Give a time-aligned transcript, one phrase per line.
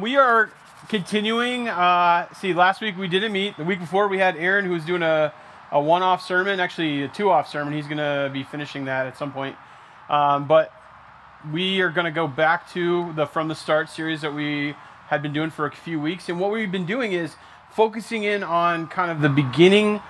[0.00, 0.50] We are
[0.88, 1.68] continuing.
[1.68, 3.56] Uh, see, last week we didn't meet.
[3.56, 5.32] The week before we had Aaron, who was doing a,
[5.70, 7.72] a one off sermon, actually a two off sermon.
[7.74, 9.54] He's going to be finishing that at some point.
[10.08, 10.72] Um, but
[11.52, 14.74] we are going to go back to the From the Start series that we
[15.06, 16.28] had been doing for a few weeks.
[16.28, 17.36] And what we've been doing is
[17.70, 20.00] focusing in on kind of the beginning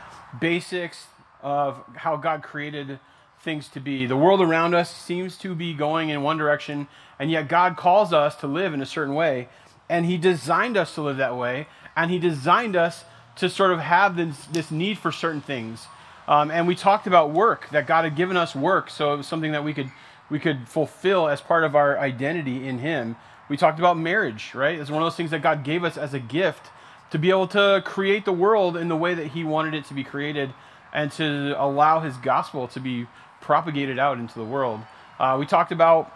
[0.41, 1.09] basics
[1.43, 3.01] of how God created
[3.43, 4.07] things to be.
[4.07, 6.89] The world around us seems to be going in one direction,
[7.19, 9.49] and yet God calls us to live in a certain way.
[9.89, 11.67] And He designed us to live that way,
[11.97, 13.05] and He designed us
[13.37, 15.87] to sort of have this, this need for certain things.
[16.27, 19.27] Um, and we talked about work, that God had given us work, so it was
[19.27, 19.91] something that we could,
[20.31, 23.17] we could fulfill as part of our identity in Him.
[23.49, 24.79] We talked about marriage, right?
[24.79, 26.71] It's one of those things that God gave us as a gift
[27.11, 29.95] to be able to create the world in the way that He wanted it to
[29.95, 30.55] be created
[30.93, 33.07] and to allow His gospel to be
[33.43, 34.81] propagated out into the world.
[35.21, 36.11] Uh, we talked about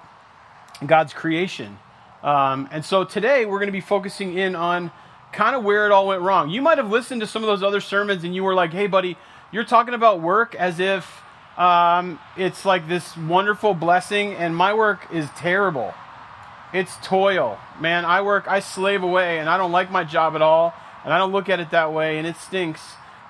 [0.86, 1.78] God's creation.
[2.22, 4.90] Um, and so today we're going to be focusing in on
[5.32, 6.50] kind of where it all went wrong.
[6.50, 8.86] You might have listened to some of those other sermons and you were like, hey,
[8.86, 9.16] buddy,
[9.52, 11.22] you're talking about work as if
[11.58, 15.92] um, it's like this wonderful blessing, and my work is terrible.
[16.72, 17.58] It's toil.
[17.80, 20.72] Man, I work, I slave away, and I don't like my job at all,
[21.04, 22.80] and I don't look at it that way, and it stinks.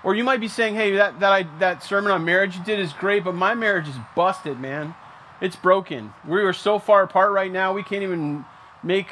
[0.04, 2.78] Or you might be saying, hey, that, that, I, that sermon on marriage you did
[2.78, 4.94] is great, but my marriage is busted, man.
[5.40, 6.12] It's broken.
[6.26, 8.44] We are so far apart right now, we can't even
[8.82, 9.08] make,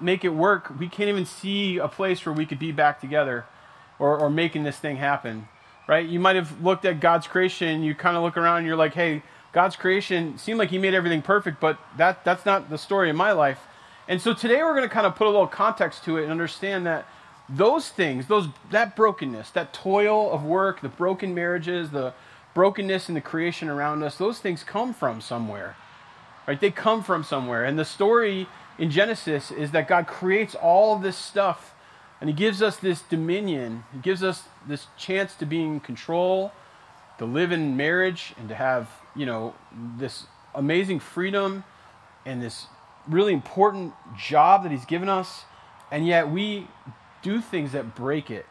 [0.00, 0.78] make it work.
[0.78, 3.46] We can't even see a place where we could be back together
[3.98, 5.48] or, or making this thing happen,
[5.86, 6.06] right?
[6.06, 8.94] You might have looked at God's creation, you kind of look around and you're like,
[8.94, 9.22] hey,
[9.52, 13.16] God's creation seemed like He made everything perfect, but that, that's not the story of
[13.16, 13.60] my life.
[14.08, 16.32] And so today we're going to kind of put a little context to it and
[16.32, 17.06] understand that
[17.48, 22.14] those things, those that brokenness, that toil of work, the broken marriages, the
[22.54, 25.76] brokenness in the creation around us, those things come from somewhere.
[26.46, 26.60] Right?
[26.60, 27.64] They come from somewhere.
[27.64, 28.48] And the story
[28.80, 31.74] in Genesis is that God creates all this stuff
[32.18, 33.84] and he gives us this dominion.
[33.92, 36.52] He gives us this chance to be in control,
[37.18, 39.54] to live in marriage and to have, you know,
[39.98, 40.24] this
[40.54, 41.64] amazing freedom
[42.24, 42.66] and this
[43.06, 45.44] really important job that he's given us.
[45.90, 46.66] And yet we
[47.22, 48.46] do things that break it.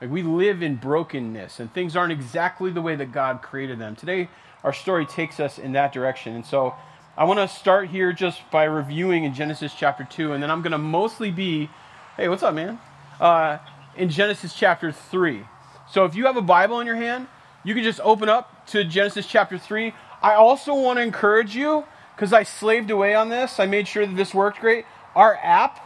[0.00, 3.94] Like we live in brokenness and things aren't exactly the way that God created them.
[3.94, 4.28] Today,
[4.64, 6.34] our story takes us in that direction.
[6.34, 6.74] And so
[7.16, 10.62] I want to start here just by reviewing in Genesis chapter 2, and then I'm
[10.62, 11.70] going to mostly be,
[12.16, 12.80] hey, what's up, man?
[13.20, 13.58] Uh,
[13.96, 15.44] in Genesis chapter 3.
[15.88, 17.28] So if you have a Bible in your hand,
[17.62, 19.94] you can just open up to Genesis chapter 3.
[20.22, 21.84] I also want to encourage you,
[22.16, 24.84] because I slaved away on this, I made sure that this worked great.
[25.14, 25.78] Our app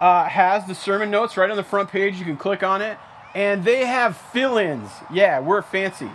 [0.00, 2.20] uh, has the sermon notes right on the front page.
[2.20, 2.98] You can click on it,
[3.34, 4.90] and they have fill ins.
[5.12, 6.10] Yeah, we're fancy,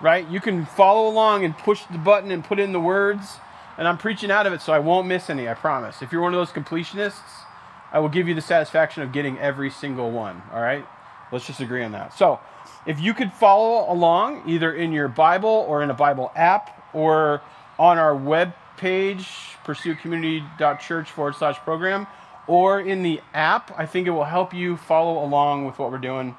[0.00, 0.28] right?
[0.28, 3.36] You can follow along and push the button and put in the words.
[3.78, 6.02] And I'm preaching out of it, so I won't miss any, I promise.
[6.02, 7.44] If you're one of those completionists,
[7.92, 10.84] I will give you the satisfaction of getting every single one, all right?
[11.32, 12.12] Let's just agree on that.
[12.12, 12.40] So,
[12.86, 17.40] if you could follow along either in your Bible or in a Bible app or
[17.78, 19.26] on our web page,
[19.64, 22.06] pursuitcommunity.church forward slash program,
[22.46, 23.72] or in the app.
[23.78, 26.34] I think it will help you follow along with what we're doing.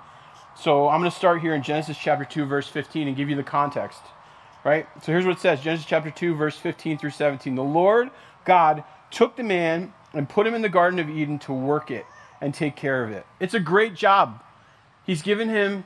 [0.56, 3.36] So I'm going to start here in Genesis chapter 2, verse 15, and give you
[3.36, 4.02] the context.
[4.70, 4.86] Right?
[5.02, 7.56] So here's what it says Genesis chapter 2, verse 15 through 17.
[7.56, 8.12] The Lord
[8.46, 12.06] God took the man and put him in the Garden of Eden to work it
[12.40, 13.26] and take care of it.
[13.40, 14.44] It's a great job.
[15.08, 15.86] He's given him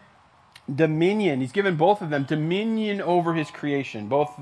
[0.76, 1.40] dominion.
[1.40, 4.38] He's given both of them dominion over his creation, both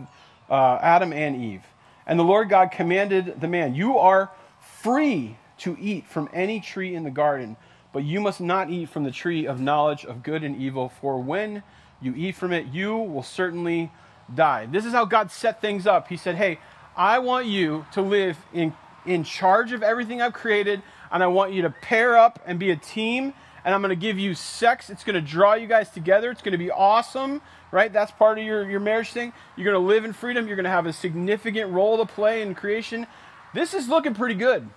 [0.49, 1.61] uh, Adam and Eve.
[2.07, 6.95] And the Lord God commanded the man, You are free to eat from any tree
[6.95, 7.57] in the garden,
[7.93, 11.21] but you must not eat from the tree of knowledge of good and evil, for
[11.21, 11.61] when
[12.01, 13.91] you eat from it, you will certainly
[14.35, 14.65] die.
[14.65, 16.07] This is how God set things up.
[16.07, 16.59] He said, Hey,
[16.95, 18.73] I want you to live in,
[19.05, 20.81] in charge of everything I've created,
[21.11, 23.33] and I want you to pair up and be a team,
[23.63, 24.89] and I'm going to give you sex.
[24.89, 26.31] It's going to draw you guys together.
[26.31, 27.41] It's going to be awesome,
[27.71, 27.91] right?
[27.91, 29.33] That's part of your, your marriage thing.
[29.55, 30.47] You're going to live in freedom.
[30.47, 33.07] You're going to have a significant role to play in creation.
[33.53, 34.69] This is looking pretty good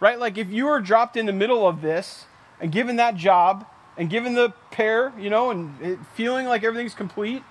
[0.00, 0.18] right?
[0.18, 2.26] Like if you were dropped in the middle of this
[2.60, 3.66] and given that job
[3.96, 7.42] and given the pair, you know, and feeling like everything's complete,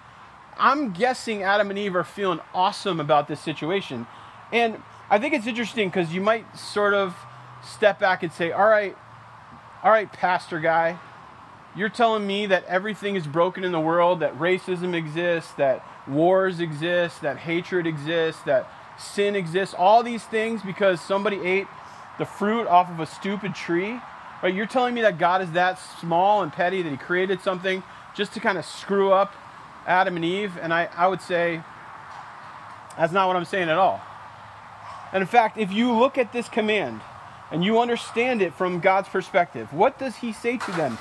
[0.58, 4.08] I'm guessing Adam and Eve are feeling awesome about this situation.
[4.52, 7.16] And I think it's interesting because you might sort of
[7.64, 8.96] step back and say, all right,
[9.84, 10.98] all right, pastor guy,
[11.76, 16.60] you're telling me that everything is broken in the world, that racism exists, that wars
[16.60, 21.68] exist, that hatred exists, that sin exists, all these things because somebody ate
[22.18, 24.00] the fruit off of a stupid tree.
[24.42, 24.54] Right?
[24.54, 27.84] You're telling me that God is that small and petty that he created something
[28.16, 29.34] just to kind of screw up
[29.86, 30.58] Adam and Eve?
[30.62, 31.62] And I, I would say
[32.98, 34.02] that's not what I'm saying at all.
[35.14, 37.02] And in fact, if you look at this command,
[37.52, 40.98] and you understand it from God's perspective, what does He say to them?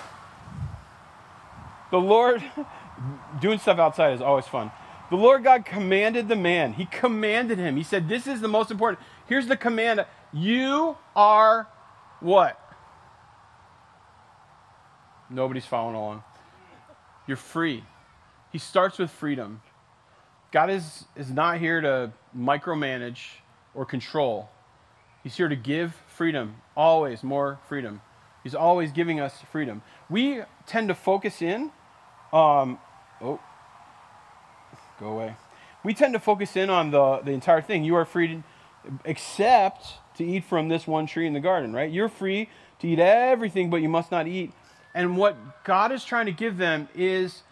[1.91, 2.43] The Lord,
[3.41, 4.71] doing stuff outside is always fun.
[5.11, 6.73] The Lord God commanded the man.
[6.73, 7.77] He commanded him.
[7.77, 9.05] He said, This is the most important.
[9.27, 10.05] Here's the command.
[10.33, 11.69] You are
[12.21, 12.59] what?
[15.31, 16.23] Nobody's following along.
[17.27, 17.85] You're free.
[18.55, 19.63] He starts with freedom.
[20.53, 23.19] God is, is not here to micromanage
[23.75, 24.49] or control.
[25.25, 28.01] He's here to give freedom, always more freedom.
[28.45, 29.83] He's always giving us freedom.
[30.09, 31.73] We tend to focus in.
[32.33, 32.79] Um,
[33.21, 33.41] oh,
[35.01, 35.35] go away.
[35.83, 37.83] We tend to focus in on the, the entire thing.
[37.83, 38.45] You are free to,
[39.05, 41.91] except to eat from this one tree in the garden, right?
[41.91, 42.49] You're free
[42.79, 44.53] to eat everything, but you must not eat.
[44.95, 47.43] And what God is trying to give them is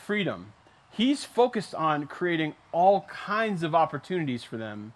[0.00, 0.52] freedom.
[0.90, 4.92] He's focused on creating all kinds of opportunities for them.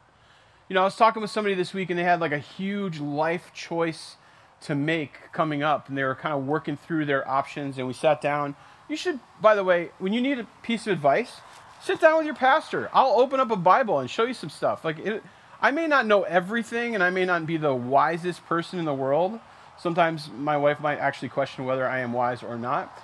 [0.68, 2.98] You know, I was talking with somebody this week and they had like a huge
[2.98, 4.16] life choice
[4.62, 7.92] to make coming up and they were kind of working through their options and we
[7.92, 8.56] sat down.
[8.88, 11.40] You should, by the way, when you need a piece of advice,
[11.82, 12.88] sit down with your pastor.
[12.92, 14.84] I'll open up a Bible and show you some stuff.
[14.84, 15.22] Like, it,
[15.60, 18.94] I may not know everything and I may not be the wisest person in the
[18.94, 19.38] world.
[19.78, 22.96] Sometimes my wife might actually question whether I am wise or not.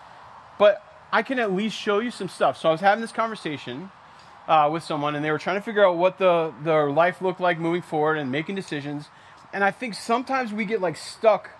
[0.58, 2.56] But I can at least show you some stuff.
[2.56, 3.90] So I was having this conversation
[4.46, 7.40] uh, with someone, and they were trying to figure out what the their life looked
[7.40, 9.08] like moving forward and making decisions.
[9.52, 11.50] And I think sometimes we get like stuck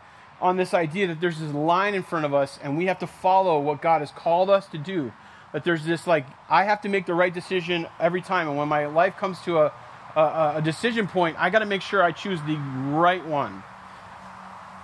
[0.41, 3.07] on this idea that there's this line in front of us, and we have to
[3.07, 5.13] follow what God has called us to do.
[5.53, 8.69] That there's this like I have to make the right decision every time, and when
[8.69, 9.73] my life comes to a
[10.17, 13.63] a, a decision point, I got to make sure I choose the right one.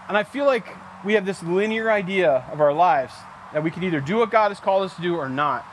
[0.08, 0.66] And I feel like
[1.04, 3.12] we have this linear idea of our lives
[3.52, 5.64] that we can either do what God has called us to do or not.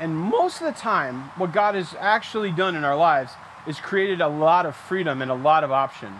[0.00, 3.32] And most of the time, what God has actually done in our lives
[3.66, 6.12] is created a lot of freedom and a lot of option.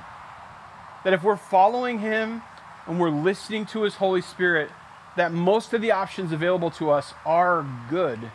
[1.05, 2.43] That if we're following Him
[2.87, 4.70] and we're listening to His Holy Spirit,
[5.17, 8.31] that most of the options available to us are good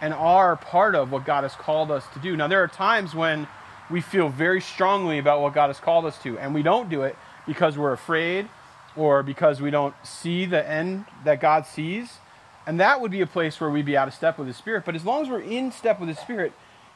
[0.00, 2.36] and are part of what God has called us to do.
[2.36, 3.48] Now, there are times when
[3.90, 7.02] we feel very strongly about what God has called us to, and we don't do
[7.02, 7.16] it
[7.46, 8.48] because we're afraid
[8.96, 12.18] or because we don't see the end that God sees.
[12.66, 14.84] And that would be a place where we'd be out of step with His Spirit.
[14.84, 16.52] But as long as we're in step with His Spirit,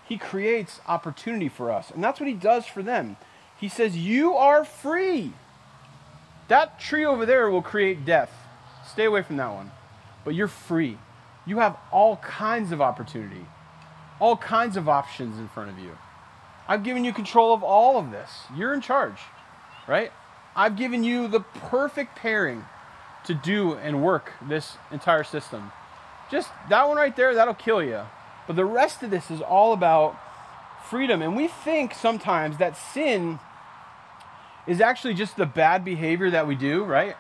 [0.06, 1.90] He creates opportunity for us.
[1.90, 3.16] And that's what He does for them.
[3.58, 5.32] He says, You are free.
[6.48, 8.30] That tree over there will create death.
[8.86, 9.70] Stay away from that one.
[10.24, 10.98] But you're free.
[11.46, 13.46] You have all kinds of opportunity,
[14.20, 15.96] all kinds of options in front of you.
[16.68, 18.30] I've given you control of all of this.
[18.56, 19.18] You're in charge,
[19.88, 20.12] right?
[20.54, 22.64] I've given you the perfect pairing
[23.24, 25.72] to do and work this entire system.
[26.30, 28.02] Just that one right there, that'll kill you.
[28.46, 30.18] But the rest of this is all about
[30.88, 31.22] freedom.
[31.22, 33.38] And we think sometimes that sin
[34.66, 37.16] is actually just the bad behavior that we do, right?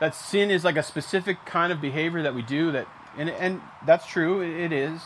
[0.00, 2.86] That sin is like a specific kind of behavior that we do that
[3.18, 5.00] and and that's true, it is.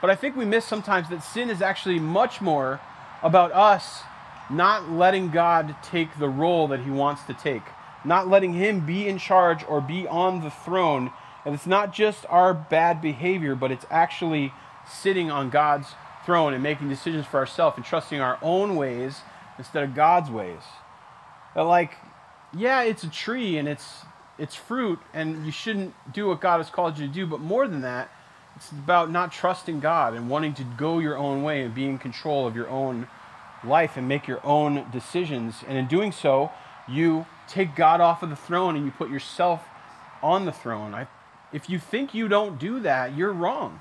[0.00, 2.80] But I think we miss sometimes that sin is actually much more
[3.22, 4.02] about us
[4.50, 7.62] not letting God take the role that he wants to take,
[8.04, 11.12] not letting him be in charge or be on the throne.
[11.44, 14.52] And it's not just our bad behavior, but it's actually
[14.88, 15.88] sitting on God's
[16.24, 19.20] throne and making decisions for ourselves and trusting our own ways
[19.58, 20.62] instead of God's ways.
[21.54, 21.92] That like,
[22.56, 24.02] yeah, it's a tree and it's
[24.38, 27.66] it's fruit and you shouldn't do what God has called you to do, but more
[27.66, 28.10] than that,
[28.54, 31.98] it's about not trusting God and wanting to go your own way and be in
[31.98, 33.08] control of your own
[33.66, 35.64] life and make your own decisions.
[35.66, 36.50] And in doing so,
[36.88, 39.64] you take God off of the throne and you put yourself
[40.22, 40.94] on the throne.
[40.94, 41.06] I,
[41.52, 43.80] if you think you don't do that, you're wrong.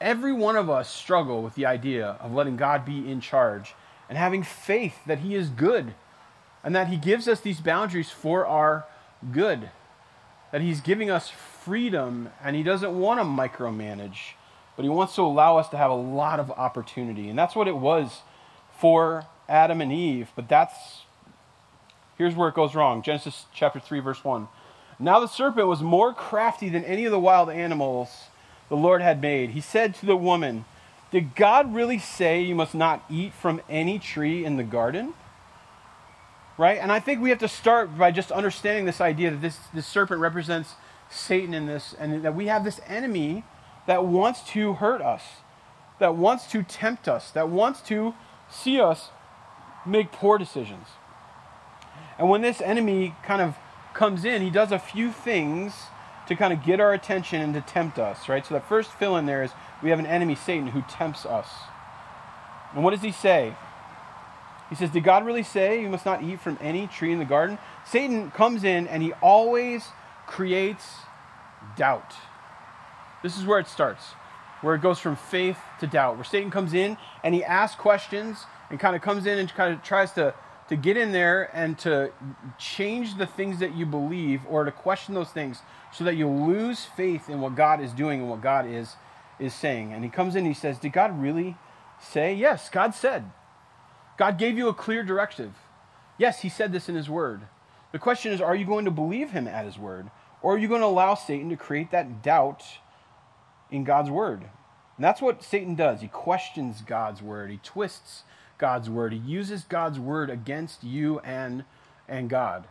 [0.00, 3.74] Every one of us struggle with the idea of letting God be in charge
[4.08, 5.94] and having faith that He is good
[6.64, 8.84] and that He gives us these boundaries for our
[9.30, 9.70] good.
[10.50, 14.34] That He's giving us freedom and He doesn't want to micromanage
[14.76, 17.28] but he wants to allow us to have a lot of opportunity.
[17.28, 18.20] And that's what it was
[18.78, 20.30] for Adam and Eve.
[20.34, 21.02] But that's,
[22.16, 24.48] here's where it goes wrong Genesis chapter 3, verse 1.
[24.98, 28.08] Now the serpent was more crafty than any of the wild animals
[28.68, 29.50] the Lord had made.
[29.50, 30.64] He said to the woman,
[31.10, 35.14] Did God really say you must not eat from any tree in the garden?
[36.56, 36.78] Right?
[36.78, 39.86] And I think we have to start by just understanding this idea that this, this
[39.86, 40.74] serpent represents
[41.10, 43.44] Satan in this, and that we have this enemy
[43.86, 45.22] that wants to hurt us,
[45.98, 48.14] that wants to tempt us, that wants to
[48.50, 49.10] see us
[49.86, 50.86] make poor decisions.
[52.18, 53.56] And when this enemy kind of
[53.94, 55.74] comes in, he does a few things
[56.28, 58.46] to kind of get our attention and to tempt us, right?
[58.46, 59.50] So the first fill in there is
[59.82, 61.48] we have an enemy, Satan, who tempts us.
[62.74, 63.54] And what does he say?
[64.70, 67.24] He says, Did God really say you must not eat from any tree in the
[67.24, 67.58] garden?
[67.84, 69.84] Satan comes in and he always
[70.26, 70.86] creates
[71.76, 72.14] doubt.
[73.22, 74.02] This is where it starts,
[74.60, 78.44] where it goes from faith to doubt, where Satan comes in and he asks questions
[78.70, 80.34] and kind of comes in and kind of tries to,
[80.68, 82.10] to get in there and to
[82.58, 85.60] change the things that you believe or to question those things
[85.92, 88.96] so that you lose faith in what God is doing and what God is,
[89.38, 89.92] is saying.
[89.92, 91.56] And he comes in and he says, Did God really
[92.00, 92.34] say?
[92.34, 93.30] Yes, God said.
[94.16, 95.52] God gave you a clear directive.
[96.18, 97.42] Yes, he said this in his word.
[97.92, 100.10] The question is, are you going to believe him at his word?
[100.40, 102.62] Or are you going to allow Satan to create that doubt
[103.72, 104.42] in God's word?
[104.96, 106.00] And that's what Satan does.
[106.00, 107.50] He questions God's word.
[107.50, 108.22] He twists
[108.58, 109.12] God's word.
[109.12, 111.64] He uses God's word against you and,
[112.06, 112.68] and God.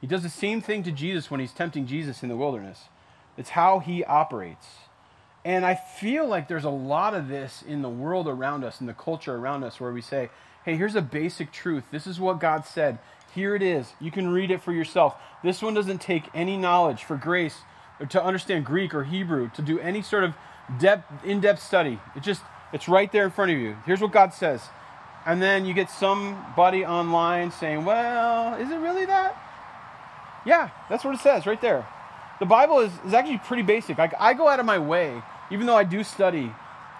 [0.00, 2.84] He does the same thing to Jesus when he's tempting Jesus in the wilderness.
[3.36, 4.66] It's how he operates.
[5.44, 8.86] And I feel like there's a lot of this in the world around us, in
[8.86, 10.30] the culture around us, where we say,
[10.64, 11.84] hey, here's a basic truth.
[11.90, 12.98] This is what God said.
[13.34, 13.92] Here it is.
[14.00, 15.16] You can read it for yourself.
[15.42, 17.56] This one doesn't take any knowledge for grace
[18.08, 20.34] to understand Greek or Hebrew, to do any sort of
[20.78, 22.00] depth, in-depth study.
[22.16, 23.76] It just it's right there in front of you.
[23.86, 24.62] Here's what God says.
[25.26, 29.36] And then you get somebody online saying, "Well, is it really that?"
[30.44, 31.86] Yeah, that's what it says right there.
[32.40, 33.96] The Bible is, is actually pretty basic.
[33.96, 36.52] Like I go out of my way, even though I do study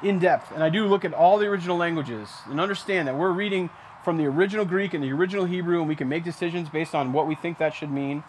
[0.03, 3.33] in depth and I do look at all the original languages and understand that we're
[3.33, 3.71] reading
[4.05, 7.13] from the original Greek and the original Hebrew, and we can make decisions based on
[7.13, 8.23] what we think that should mean.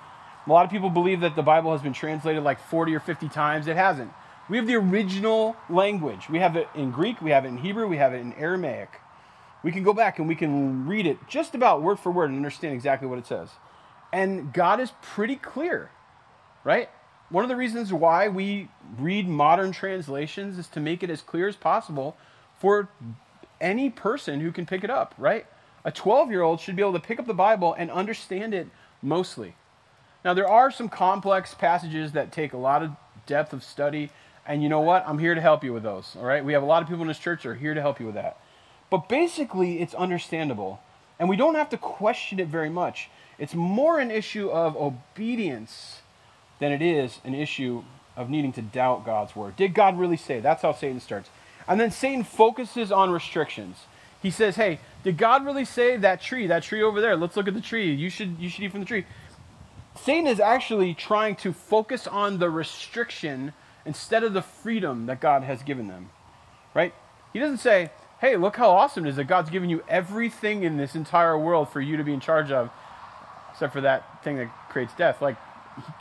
[0.46, 3.30] A lot of people believe that the Bible has been translated like 40 or 50
[3.30, 3.68] times.
[3.68, 4.12] It hasn't.
[4.48, 6.30] We have the original language.
[6.30, 9.02] We have it in Greek, we have it in Hebrew, we have it in Aramaic.
[9.64, 12.38] We can go back and we can read it just about word for word and
[12.38, 13.50] understand exactly what it says.
[14.14, 15.90] And God is pretty clear,
[16.64, 16.90] right?
[17.30, 21.48] One of the reasons why we read modern translations is to make it as clear
[21.48, 22.16] as possible
[22.60, 22.90] for
[23.60, 25.48] any person who can pick it up, right?
[25.84, 28.68] A 12 year old should be able to pick up the Bible and understand it
[29.02, 29.56] mostly.
[30.26, 32.96] Now, there are some complex passages that take a lot of
[33.28, 34.10] depth of study,
[34.44, 35.08] and you know what?
[35.08, 36.44] I'm here to help you with those, all right?
[36.44, 38.08] We have a lot of people in this church that are here to help you
[38.08, 38.40] with that.
[38.90, 40.80] But basically, it's understandable,
[41.20, 43.08] and we don't have to question it very much.
[43.38, 46.02] It's more an issue of obedience
[46.58, 47.84] than it is an issue
[48.18, 49.56] of needing to doubt God's word.
[49.56, 50.40] Did God really say?
[50.40, 51.30] That's how Satan starts.
[51.68, 53.78] And then Satan focuses on restrictions.
[54.24, 57.16] He says, "Hey, did God really say that tree, that tree over there?
[57.16, 57.92] Let's look at the tree.
[57.92, 59.06] You should you should eat from the tree."
[59.98, 63.54] Satan is actually trying to focus on the restriction
[63.86, 66.10] instead of the freedom that God has given them.
[66.74, 66.94] Right?
[67.34, 70.78] He doesn't say, "Hey, look how awesome it is that God's given you everything in
[70.78, 72.70] this entire world for you to be in charge of,
[73.52, 75.38] except for that thing that creates death." Like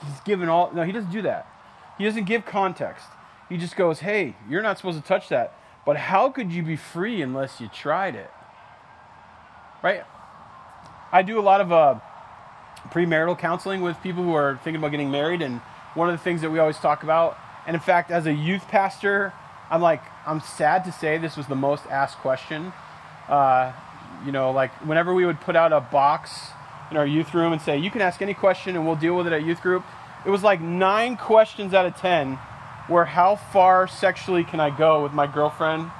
[0.02, 1.46] he's given all No, he doesn't do that.
[1.98, 3.06] He doesn't give context.
[3.48, 6.76] He just goes, "Hey, you're not supposed to touch that." But how could you be
[6.76, 8.30] free unless you tried it?
[9.82, 10.04] Right?
[11.12, 12.00] I do a lot of uh,
[12.90, 15.60] premarital counseling with people who are thinking about getting married, and
[15.94, 18.68] one of the things that we always talk about, and in fact, as a youth
[18.68, 19.32] pastor,
[19.70, 22.72] I'm like, I'm sad to say this was the most asked question.
[23.28, 23.72] Uh,
[24.24, 26.48] you know, like whenever we would put out a box
[26.90, 29.26] in our youth room and say, you can ask any question and we'll deal with
[29.26, 29.84] it at youth group,
[30.24, 32.38] it was like nine questions out of ten
[32.86, 35.90] where how far sexually can I go with my girlfriend?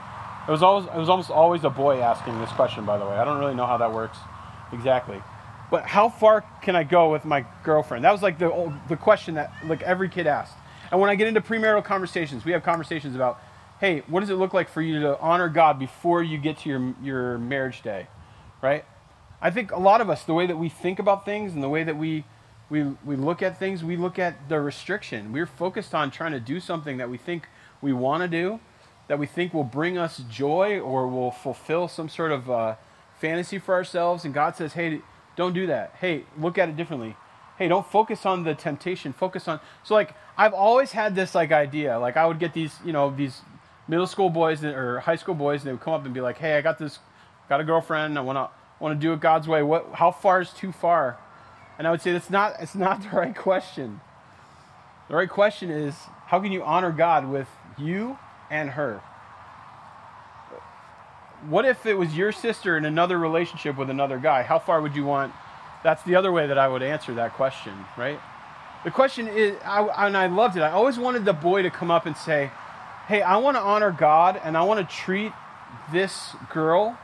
[0.47, 3.17] It was always it was almost always a boy asking this question, by the way.
[3.17, 4.19] I don't really know how that works
[4.73, 5.23] exactly.
[5.71, 8.05] But how far can I go with my girlfriend?
[8.05, 10.57] That was like the the question that like every kid asked.
[10.91, 13.41] And when I get into premarital conversations, we have conversations about,
[13.81, 16.69] hey, what does it look like for you to honor God before you get to
[16.69, 18.07] your your marriage day,
[18.63, 18.85] right?
[19.41, 21.69] I think a lot of us, the way that we think about things and the
[21.69, 22.25] way that we
[22.71, 25.33] we, we look at things, we look at the restriction.
[25.33, 27.49] We're focused on trying to do something that we think
[27.83, 28.61] we want to do,
[29.09, 32.77] that we think will bring us joy or will fulfill some sort of uh,
[33.21, 34.25] fantasy for ourselves.
[34.25, 35.03] And God says, hey,
[35.37, 35.95] don't do that.
[36.01, 37.17] Hey, look at it differently.
[37.59, 39.13] Hey, don't focus on the temptation.
[39.13, 39.61] Focus on.
[39.85, 41.99] So, like, I've always had this, like, idea.
[41.99, 43.43] Like, I would get these, you know, these
[43.87, 46.39] middle school boys or high school boys, and they would come up and be like,
[46.39, 46.99] hey, I got this,
[47.49, 48.19] got a girlfriend.
[48.19, 48.51] I want to
[48.81, 49.63] want to do it God's way.
[49.63, 51.19] What, how far is too far?
[51.79, 54.01] And I would say that's not, it's not the right question.
[55.09, 55.95] The right question is
[56.27, 57.49] how can you honor God with
[57.79, 58.19] you
[58.51, 59.03] and her?
[61.49, 64.43] What if it was your sister in another relationship with another guy?
[64.43, 65.33] How far would you want?
[65.83, 68.19] That's the other way that I would answer that question, right?
[68.85, 70.61] The question is, I, and I loved it.
[70.61, 72.51] I always wanted the boy to come up and say,
[73.09, 75.33] Hey, I want to honor God and I want to treat
[75.93, 76.99] this girl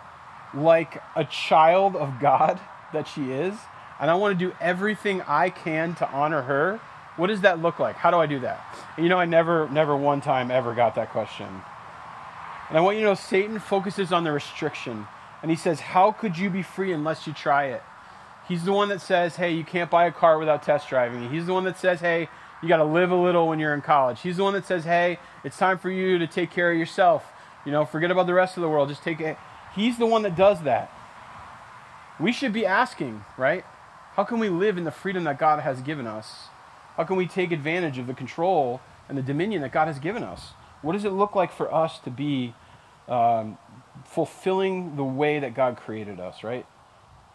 [0.55, 2.59] like a child of God
[2.93, 3.55] that she is
[4.01, 6.81] and I want to do everything I can to honor her,
[7.17, 7.97] what does that look like?
[7.97, 8.65] How do I do that?
[8.97, 11.47] You know, I never, never one time ever got that question.
[12.71, 15.09] And I want you to know Satan focuses on the restriction.
[15.43, 17.83] And he says, How could you be free unless you try it?
[18.47, 21.29] He's the one that says, Hey, you can't buy a car without test driving.
[21.31, 22.29] He's the one that says, Hey,
[22.63, 24.21] you got to live a little when you're in college.
[24.21, 27.27] He's the one that says, Hey, it's time for you to take care of yourself.
[27.67, 28.89] You know, forget about the rest of the world.
[28.89, 29.37] Just take it.
[29.75, 30.93] He's the one that does that.
[32.21, 33.65] We should be asking, right?
[34.15, 36.49] How can we live in the freedom that God has given us?
[36.97, 40.23] How can we take advantage of the control and the dominion that God has given
[40.23, 40.53] us?
[40.83, 42.55] What does it look like for us to be
[43.11, 43.59] um,
[44.07, 46.65] fulfilling the way that God created us, right?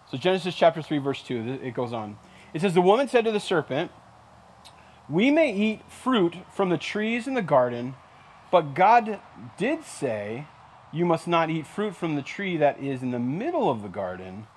[0.09, 2.17] So, Genesis chapter 3, verse 2, it goes on.
[2.53, 3.91] It says, The woman said to the serpent,
[5.09, 7.95] We may eat fruit from the trees in the garden,
[8.51, 9.19] but God
[9.57, 10.47] did say,
[10.93, 13.89] You must not eat fruit from the tree that is in the middle of the
[13.89, 14.47] garden,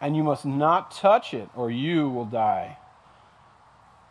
[0.00, 2.78] and you must not touch it, or you will die.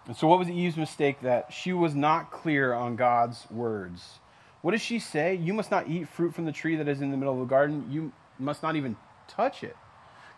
[0.07, 1.21] And so, what was Eve's mistake?
[1.21, 4.19] That she was not clear on God's words.
[4.61, 5.35] What does she say?
[5.35, 7.45] You must not eat fruit from the tree that is in the middle of the
[7.45, 7.87] garden.
[7.91, 8.95] You must not even
[9.27, 9.75] touch it.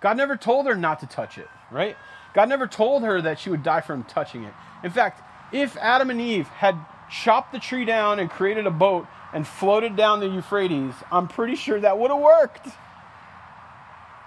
[0.01, 1.95] God never told her not to touch it, right?
[2.33, 4.53] God never told her that she would die from touching it.
[4.83, 5.21] In fact,
[5.51, 6.75] if Adam and Eve had
[7.09, 11.55] chopped the tree down and created a boat and floated down the Euphrates, I'm pretty
[11.55, 12.67] sure that would have worked.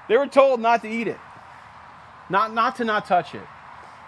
[0.08, 1.18] They were told not to eat it,
[2.28, 3.46] not, not to not touch it.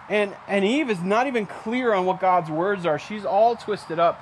[0.09, 2.99] And, and Eve is not even clear on what God's words are.
[2.99, 4.19] She's all twisted up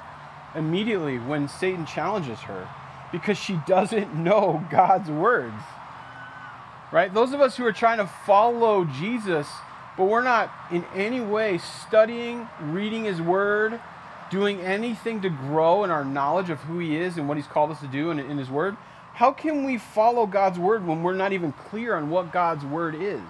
[0.56, 2.68] immediately when Satan challenges her
[3.12, 5.62] because she doesn't know God's words.
[6.92, 7.14] Right?
[7.14, 9.48] Those of us who are trying to follow Jesus,
[9.98, 13.80] but we're not in any way studying, reading his word,
[14.30, 17.72] doing anything to grow in our knowledge of who he is and what he's called
[17.72, 18.78] us to do in, in his word,
[19.14, 22.96] how can we follow God's word when we're not even clear on what God's word
[22.96, 23.22] is?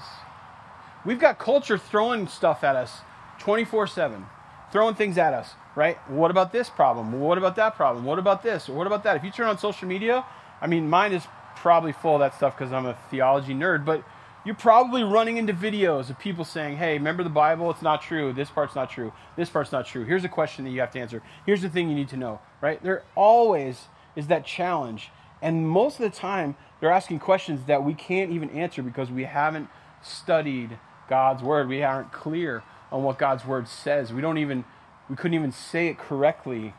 [1.06, 3.02] We've got culture throwing stuff at us
[3.40, 4.26] 24 7,
[4.74, 5.98] throwing things at us, right?
[6.10, 7.22] What about this problem?
[7.22, 8.06] What about that problem?
[8.06, 8.68] What about this?
[8.68, 9.16] What about that?
[9.16, 10.26] If you turn on social media,
[10.60, 11.24] I mean, mine is
[11.56, 14.04] probably full of that stuff because I'm a theology nerd, but
[14.44, 17.70] you're probably running into videos of people saying, hey, remember the Bible?
[17.70, 18.34] It's not true.
[18.34, 19.14] This part's not true.
[19.38, 20.06] This part's not true.
[20.06, 21.22] Here's a question that you have to answer.
[21.46, 22.82] Here's the thing you need to know, right?
[22.82, 25.12] There always is that challenge.
[25.40, 29.26] And most of the time, they're asking questions that we can't even answer because we
[29.26, 29.70] haven't
[30.02, 31.68] studied God's word.
[31.68, 34.14] We aren't clear on what God's word says.
[34.14, 34.64] We don't even
[35.10, 36.74] we couldn't even say it correctly.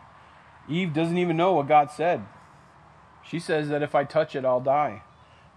[0.68, 2.24] Eve doesn't even know what God said.
[3.22, 5.02] She says that if I touch it, I'll die.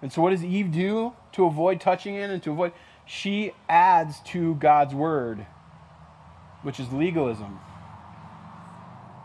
[0.01, 2.73] And so what does Eve do to avoid touching it and to avoid
[3.05, 5.45] she adds to God's word,
[6.61, 7.59] which is legalism.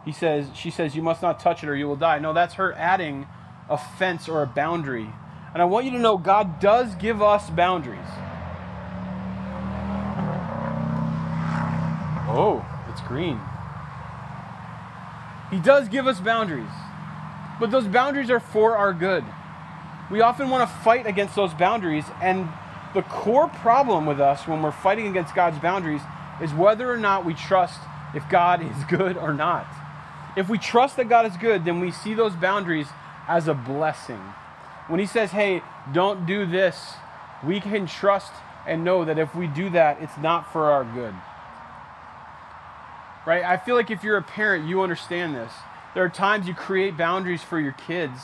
[0.04, 2.18] He says she says you must not touch it or you will die.
[2.18, 3.26] No, that's her adding
[3.70, 5.08] a fence or a boundary.
[5.54, 7.98] And I want you to know God does give us boundaries.
[12.34, 13.38] Oh, it's green.
[15.50, 16.72] He does give us boundaries,
[17.60, 19.22] but those boundaries are for our good.
[20.10, 22.48] We often want to fight against those boundaries, and
[22.94, 26.00] the core problem with us when we're fighting against God's boundaries
[26.42, 27.78] is whether or not we trust
[28.14, 29.66] if God is good or not.
[30.34, 32.88] If we trust that God is good, then we see those boundaries
[33.28, 34.22] as a blessing.
[34.88, 36.94] When He says, hey, don't do this,
[37.44, 38.32] we can trust
[38.66, 41.14] and know that if we do that, it's not for our good
[43.26, 43.44] right?
[43.44, 45.52] I feel like if you're a parent, you understand this.
[45.94, 48.18] There are times you create boundaries for your kids,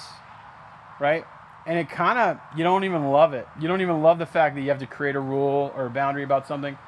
[1.01, 1.25] right?
[1.67, 3.47] And it kind of, you don't even love it.
[3.61, 5.91] You don't even love the fact that you have to create a rule or a
[5.91, 6.79] boundary about something.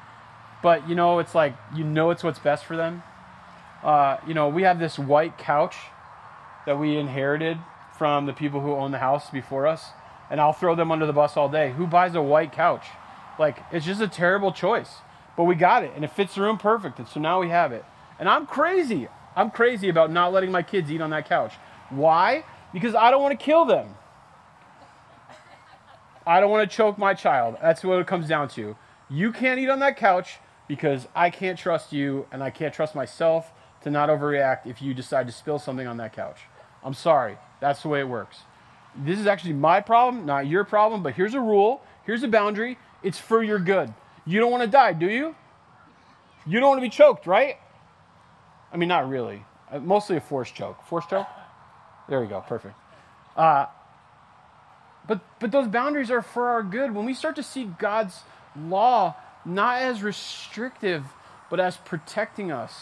[0.63, 3.03] But, you know, it's like, you know, it's what's best for them.
[3.83, 5.75] Uh, you know, we have this white couch
[6.65, 7.57] that we inherited
[7.97, 9.91] from the people who own the house before us.
[10.29, 11.73] And I'll throw them under the bus all day.
[11.73, 12.85] Who buys a white couch?
[13.37, 14.89] Like, it's just a terrible choice.
[15.37, 16.99] But we got it, and it fits the room perfect.
[16.99, 17.85] And so now we have it.
[18.21, 19.07] And I'm crazy.
[19.35, 21.55] I'm crazy about not letting my kids eat on that couch.
[21.89, 22.45] Why?
[22.71, 23.95] Because I don't want to kill them.
[26.25, 27.57] I don't want to choke my child.
[27.59, 28.77] That's what it comes down to.
[29.09, 32.93] You can't eat on that couch because I can't trust you and I can't trust
[32.93, 36.41] myself to not overreact if you decide to spill something on that couch.
[36.83, 37.39] I'm sorry.
[37.59, 38.41] That's the way it works.
[38.95, 42.77] This is actually my problem, not your problem, but here's a rule, here's a boundary.
[43.01, 43.91] It's for your good.
[44.25, 45.35] You don't want to die, do you?
[46.45, 47.57] You don't want to be choked, right?
[48.71, 49.45] I mean, not really.
[49.71, 50.83] Uh, mostly a force choke.
[50.85, 51.27] Force choke?
[52.09, 52.41] There we go.
[52.41, 52.75] Perfect.
[53.35, 53.65] Uh,
[55.07, 56.93] but, but those boundaries are for our good.
[56.93, 58.19] When we start to see God's
[58.57, 61.03] law not as restrictive,
[61.49, 62.73] but as protecting us,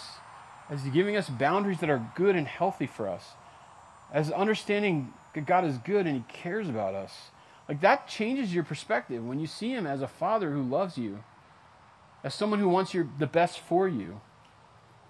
[0.69, 3.29] as giving us boundaries that are good and healthy for us,
[4.11, 7.13] as understanding that God is good and He cares about us,
[7.67, 11.23] like that changes your perspective when you see Him as a Father who loves you,
[12.23, 14.21] as someone who wants your, the best for you.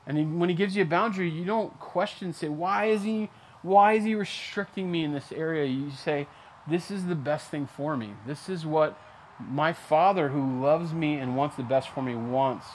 [0.10, 3.30] And he, when he gives you a boundary, you don't question, say, why is he,
[3.62, 5.65] why is he restricting me in this area?
[5.65, 6.28] You say,
[6.67, 8.15] this is the best thing for me.
[8.26, 9.00] This is what
[9.39, 12.65] my Father who loves me and wants the best for me wants.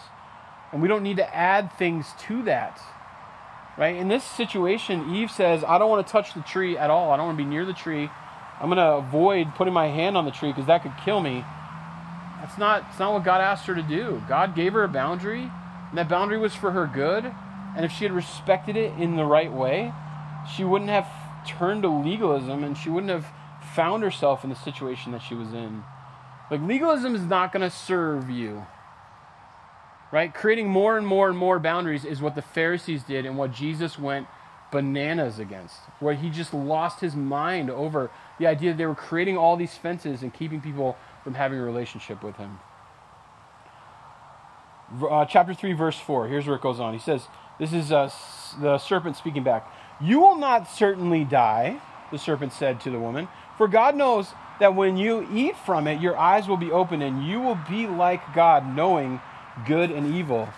[0.73, 2.81] And we don't need to add things to that.
[3.77, 3.97] Right?
[3.97, 7.11] In this situation, Eve says, I don't want to touch the tree at all.
[7.11, 8.09] I don't want to be near the tree.
[8.61, 11.45] I'm going to avoid putting my hand on the tree because that could kill me.
[12.41, 14.23] That's not, that's not what God asked her to do.
[14.29, 15.51] God gave her a boundary,
[15.95, 17.25] and that boundary was for her good.
[17.77, 19.93] And if she had respected it in the right way,
[20.53, 21.07] she wouldn't have
[21.47, 23.27] turned to legalism and she wouldn't have
[23.77, 25.85] found herself in the situation that she was in.
[26.51, 28.67] Like, legalism is not going to serve you.
[30.11, 30.35] Right?
[30.35, 33.97] Creating more and more and more boundaries is what the Pharisees did and what Jesus
[33.97, 34.27] went
[34.73, 39.39] bananas against, where he just lost his mind over the idea that they were creating
[39.39, 42.59] all these fences and keeping people from having a relationship with him.
[45.03, 46.93] Uh, chapter 3, verse 4, here's where it goes on.
[46.93, 47.27] He says,
[47.59, 48.11] This is uh,
[48.61, 49.67] the serpent speaking back.
[50.01, 51.81] You will not certainly die,
[52.13, 54.29] the serpent said to the woman, for God knows
[54.61, 57.87] that when you eat from it, your eyes will be open and you will be
[57.87, 59.21] like God, knowing
[59.67, 60.49] good and evil.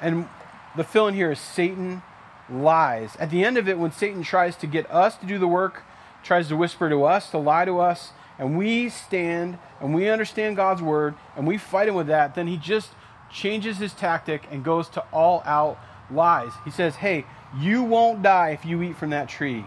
[0.00, 0.28] And
[0.76, 2.02] the fill in here is Satan
[2.50, 3.16] lies.
[3.16, 5.82] At the end of it, when Satan tries to get us to do the work,
[6.22, 10.56] tries to whisper to us, to lie to us, and we stand and we understand
[10.56, 12.90] God's word and we fight him with that, then he just
[13.34, 15.78] changes his tactic and goes to all out
[16.10, 16.52] lies.
[16.64, 17.26] He says, Hey,
[17.58, 19.66] you won't die if you eat from that tree.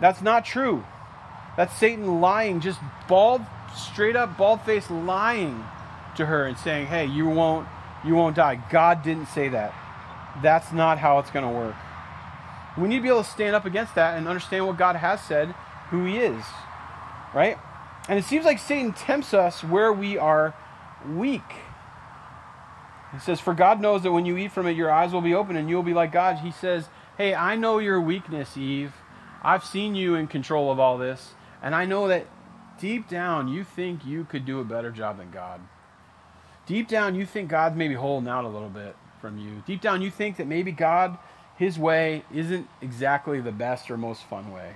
[0.00, 0.84] That's not true.
[1.56, 3.42] That's Satan lying, just bald,
[3.74, 5.64] straight up, bald faced lying
[6.16, 7.66] to her and saying, "Hey, you won't,
[8.04, 9.74] you won't die." God didn't say that.
[10.40, 11.74] That's not how it's going to work.
[12.76, 15.20] We need to be able to stand up against that and understand what God has
[15.20, 15.48] said,
[15.90, 16.44] who He is,
[17.34, 17.58] right?
[18.08, 20.54] And it seems like Satan tempts us where we are
[21.06, 21.42] weak.
[23.12, 25.34] He says, For God knows that when you eat from it, your eyes will be
[25.34, 26.38] open and you will be like God.
[26.38, 28.92] He says, Hey, I know your weakness, Eve.
[29.42, 31.32] I've seen you in control of all this,
[31.62, 32.26] and I know that
[32.80, 35.60] deep down you think you could do a better job than God.
[36.66, 39.62] Deep down you think God's maybe holding out a little bit from you.
[39.66, 41.18] Deep down you think that maybe God,
[41.56, 44.74] his way, isn't exactly the best or most fun way.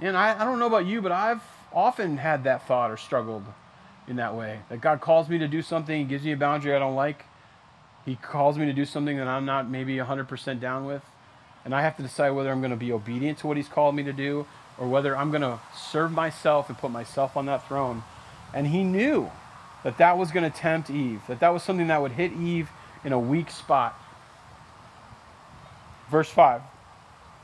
[0.00, 3.44] And I, I don't know about you, but I've often had that thought or struggled
[4.08, 4.60] in that way.
[4.70, 7.24] That God calls me to do something, He gives me a boundary I don't like.
[8.04, 11.02] He calls me to do something that I'm not maybe 100% down with
[11.68, 13.94] and I have to decide whether I'm going to be obedient to what He's called
[13.94, 14.46] me to do
[14.78, 18.04] or whether I'm going to serve myself and put myself on that throne.
[18.54, 19.30] And He knew
[19.84, 22.70] that that was going to tempt Eve, that that was something that would hit Eve
[23.04, 24.00] in a weak spot.
[26.10, 26.62] Verse 5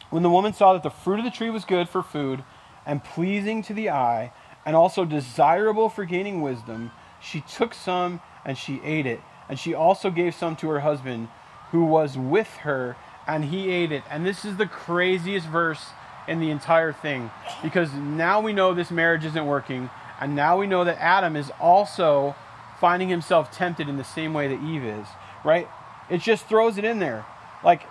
[0.09, 2.43] When the woman saw that the fruit of the tree was good for food
[2.87, 4.33] and pleasing to the eye,
[4.65, 9.21] and also desirable for gaining wisdom, she took some and she ate it.
[9.49, 11.29] And she also gave some to her husband
[11.71, 12.97] who was with her,
[13.27, 14.05] and he ate it.
[14.11, 15.87] And this is the craziest verse
[16.29, 17.31] in the entire thing
[17.63, 21.51] because now we know this marriage isn't working, and now we know that Adam is
[21.61, 22.35] also
[22.81, 25.07] finding himself tempted in the same way that Eve is,
[25.45, 25.69] right?
[26.09, 27.25] It just throws it in there.
[27.63, 27.83] Like,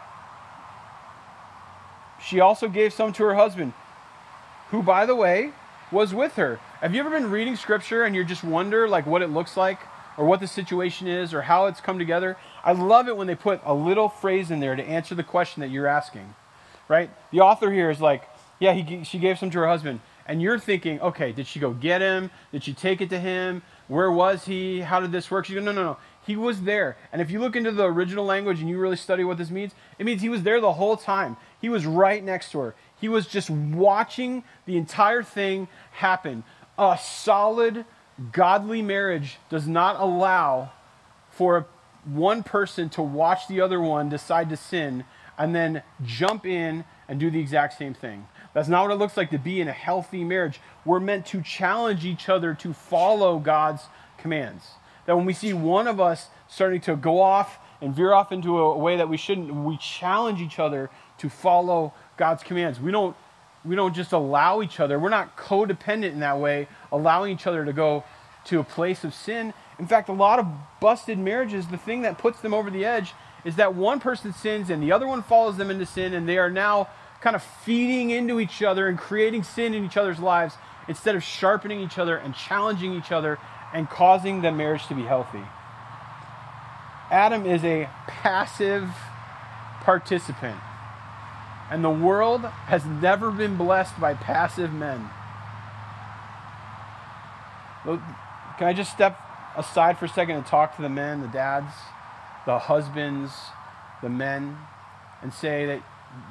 [2.23, 3.73] she also gave some to her husband,
[4.69, 5.51] who, by the way,
[5.93, 6.59] was with her.
[6.81, 9.79] Have you ever been reading scripture and you just wonder, like, what it looks like?
[10.17, 12.37] or what the situation is or how it's come together.
[12.63, 15.61] I love it when they put a little phrase in there to answer the question
[15.61, 16.33] that you're asking,
[16.87, 17.09] right?
[17.31, 18.29] The author here is like,
[18.59, 19.99] yeah, he, she gave some to her husband.
[20.25, 22.31] And you're thinking, okay, did she go get him?
[22.53, 23.61] Did she take it to him?
[23.89, 24.79] Where was he?
[24.79, 25.45] How did this work?
[25.45, 25.97] She go, no, no, no.
[26.25, 26.95] He was there.
[27.11, 29.73] And if you look into the original language and you really study what this means,
[29.99, 31.35] it means he was there the whole time.
[31.59, 32.75] He was right next to her.
[33.03, 36.45] He was just watching the entire thing happen.
[36.77, 37.83] A solid
[38.31, 40.71] godly marriage does not allow
[41.29, 41.67] for
[42.05, 45.03] one person to watch the other one decide to sin
[45.37, 48.25] and then jump in and do the exact same thing.
[48.53, 50.61] That's not what it looks like to be in a healthy marriage.
[50.85, 53.81] We're meant to challenge each other to follow God's
[54.17, 54.65] commands.
[55.07, 58.57] That when we see one of us starting to go off and veer off into
[58.59, 62.79] a way that we shouldn't, we challenge each other to follow God's commands.
[62.79, 63.15] We don't
[63.65, 64.99] we don't just allow each other.
[64.99, 68.03] We're not codependent in that way, allowing each other to go
[68.45, 69.53] to a place of sin.
[69.79, 70.47] In fact, a lot of
[70.81, 73.13] busted marriages, the thing that puts them over the edge
[73.45, 76.37] is that one person sins and the other one follows them into sin, and they
[76.37, 76.89] are now
[77.21, 80.55] kind of feeding into each other and creating sin in each other's lives
[80.89, 83.39] instead of sharpening each other and challenging each other
[83.73, 85.41] and causing the marriage to be healthy.
[87.09, 88.89] Adam is a passive
[89.81, 90.57] participant.
[91.73, 95.09] And the world has never been blessed by passive men.
[97.83, 99.19] Can I just step
[99.57, 101.73] aside for a second and talk to the men, the dads,
[102.45, 103.31] the husbands,
[104.03, 104.55] the men,
[105.23, 105.81] and say that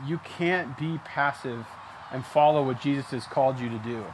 [0.07, 1.67] you can't be passive
[2.13, 4.05] and follow what Jesus has called you to do.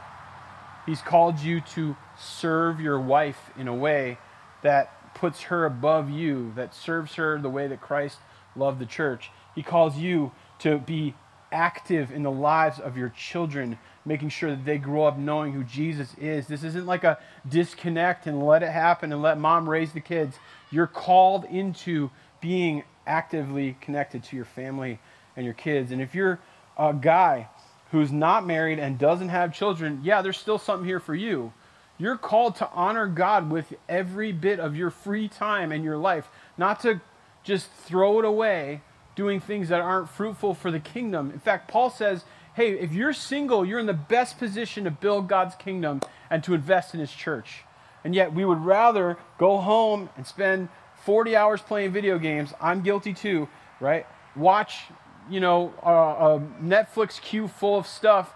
[0.87, 4.17] He's called you to serve your wife in a way
[4.63, 8.17] that puts her above you, that serves her the way that Christ
[8.55, 9.29] loved the church.
[9.53, 11.13] He calls you to be
[11.51, 15.63] active in the lives of your children, making sure that they grow up knowing who
[15.63, 16.47] Jesus is.
[16.47, 17.17] This isn't like a
[17.47, 20.37] disconnect and let it happen and let mom raise the kids.
[20.71, 24.99] You're called into being actively connected to your family
[25.35, 25.91] and your kids.
[25.91, 26.39] And if you're
[26.77, 27.49] a guy
[27.91, 31.51] who's not married and doesn't have children, yeah, there's still something here for you.
[31.97, 36.29] You're called to honor God with every bit of your free time and your life,
[36.57, 37.01] not to
[37.43, 38.81] just throw it away
[39.15, 41.31] doing things that aren't fruitful for the kingdom.
[41.31, 45.27] In fact, Paul says, hey, if you're single, you're in the best position to build
[45.27, 47.63] God's kingdom and to invest in his church.
[48.03, 50.69] And yet, we would rather go home and spend
[51.03, 52.53] 40 hours playing video games.
[52.61, 53.47] I'm guilty too,
[53.79, 54.05] right?
[54.35, 54.85] Watch,
[55.29, 58.33] you know, a, a Netflix queue full of stuff,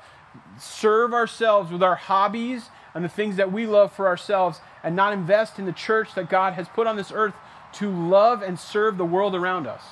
[0.60, 5.14] serve ourselves with our hobbies and the things that we love for ourselves, and not
[5.14, 7.34] invest in the church that God has put on this earth
[7.74, 9.84] to love and serve the world around us.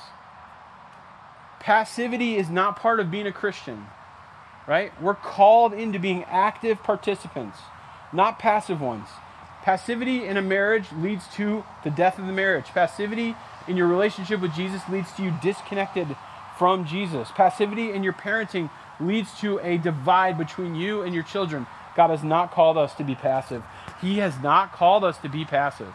[1.62, 3.86] Passivity is not part of being a Christian,
[4.66, 4.92] right?
[5.00, 7.56] We're called into being active participants,
[8.12, 9.06] not passive ones.
[9.62, 12.66] Passivity in a marriage leads to the death of the marriage.
[12.66, 13.36] Passivity
[13.68, 16.16] in your relationship with Jesus leads to you disconnected
[16.58, 17.28] from Jesus.
[17.32, 21.68] Passivity in your parenting leads to a divide between you and your children.
[21.94, 23.62] God has not called us to be passive.
[24.00, 25.94] He has not called us to be passive.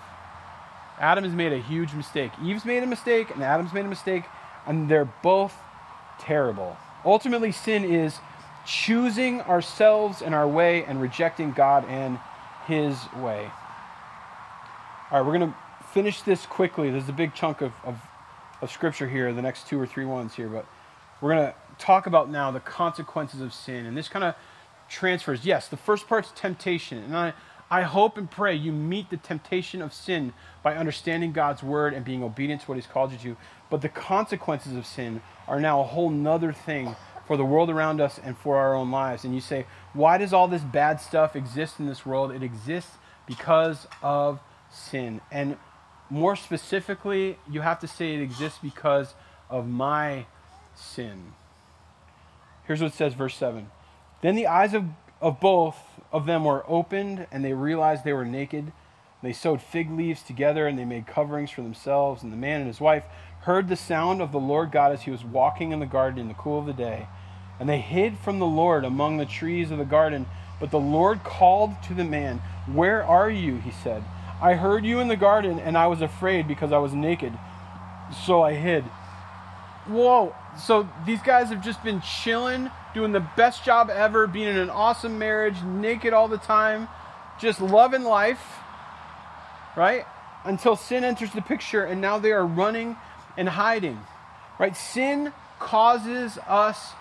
[0.97, 2.31] Adam has made a huge mistake.
[2.41, 4.23] Eve's made a mistake, and Adam's made a mistake,
[4.67, 5.55] and they're both
[6.19, 6.77] terrible.
[7.05, 8.19] Ultimately, sin is
[8.65, 12.19] choosing ourselves and our way and rejecting God and
[12.67, 13.49] His way.
[15.09, 15.55] All right, we're going to
[15.93, 16.91] finish this quickly.
[16.91, 17.97] There's a big chunk of, of,
[18.61, 20.65] of scripture here, the next two or three ones here, but
[21.21, 23.85] we're going to talk about now the consequences of sin.
[23.85, 24.35] And this kind of
[24.89, 25.45] transfers.
[25.45, 26.99] Yes, the first part's temptation.
[26.99, 27.33] And I,
[27.69, 32.05] I hope and pray you meet the temptation of sin by understanding God's word and
[32.05, 33.37] being obedient to what He's called you to.
[33.69, 37.99] But the consequences of sin are now a whole nother thing for the world around
[37.99, 39.25] us and for our own lives.
[39.25, 42.31] And you say, why does all this bad stuff exist in this world?
[42.31, 42.91] It exists
[43.25, 44.39] because of
[44.71, 45.19] sin.
[45.29, 45.57] And
[46.09, 49.13] more specifically, you have to say it exists because
[49.49, 50.25] of my
[50.73, 51.33] sin.
[52.65, 53.67] Here's what it says, verse 7.
[54.21, 54.85] Then the eyes of,
[55.21, 55.77] of both
[56.11, 58.71] of them were opened, and they realized they were naked.
[59.21, 62.23] They sewed fig leaves together, and they made coverings for themselves.
[62.23, 63.03] And the man and his wife
[63.41, 66.27] heard the sound of the Lord God as he was walking in the garden in
[66.27, 67.07] the cool of the day.
[67.59, 70.27] And they hid from the Lord among the trees of the garden.
[70.59, 72.41] But the Lord called to the man,
[72.71, 73.57] Where are you?
[73.57, 74.03] He said,
[74.41, 77.33] I heard you in the garden, and I was afraid because I was naked.
[78.25, 78.83] So I hid.
[79.87, 80.35] Whoa.
[80.63, 84.71] So these guys have just been chilling doing the best job ever, being in an
[84.71, 86.87] awesome marriage, naked all the time,
[87.39, 88.41] just loving life,
[89.75, 90.03] right?
[90.43, 92.95] Until sin enters the picture and now they are running
[93.37, 93.99] and hiding,
[94.57, 94.75] right?
[94.75, 96.93] Sin causes us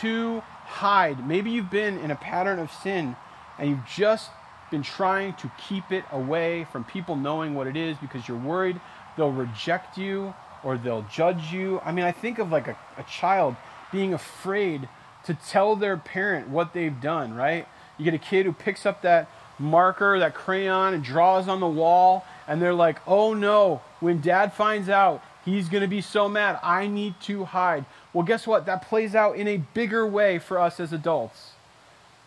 [0.00, 1.24] to hide.
[1.24, 3.14] Maybe you've been in a pattern of sin
[3.56, 4.30] and you've just
[4.72, 8.80] been trying to keep it away from people knowing what it is because you're worried
[9.16, 11.80] they'll reject you or they'll judge you.
[11.84, 13.54] I mean, I think of like a, a child
[13.92, 14.88] being afraid
[15.24, 17.66] to tell their parent what they've done, right?
[17.98, 21.66] You get a kid who picks up that marker, that crayon, and draws on the
[21.66, 26.28] wall, and they're like, oh no, when dad finds out, he's going to be so
[26.28, 26.58] mad.
[26.62, 27.84] I need to hide.
[28.12, 28.66] Well, guess what?
[28.66, 31.52] That plays out in a bigger way for us as adults,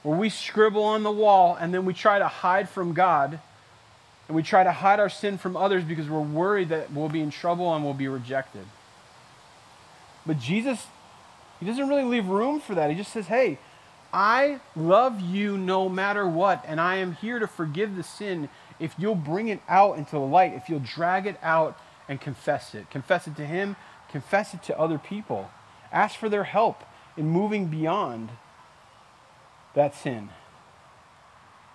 [0.03, 3.39] where we scribble on the wall and then we try to hide from God.
[4.27, 7.21] And we try to hide our sin from others because we're worried that we'll be
[7.21, 8.65] in trouble and we'll be rejected.
[10.25, 10.85] But Jesus
[11.59, 12.89] he doesn't really leave room for that.
[12.89, 13.57] He just says, hey,
[14.13, 18.95] I love you no matter what, and I am here to forgive the sin if
[18.97, 22.89] you'll bring it out into the light, if you'll drag it out and confess it.
[22.89, 23.75] Confess it to Him,
[24.09, 25.49] confess it to other people.
[25.91, 26.83] Ask for their help
[27.15, 28.29] in moving beyond
[29.73, 30.29] that sin.